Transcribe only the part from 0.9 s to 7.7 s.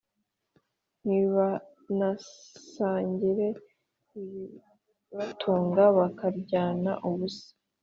Ntibanasangire ibibatunga bakaryana ubusa